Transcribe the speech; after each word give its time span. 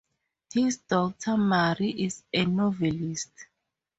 His 0.51 0.77
daughter 0.77 1.37
Marie 1.37 1.91
is 2.05 2.23
a 2.33 2.45
novelist. 2.45 3.29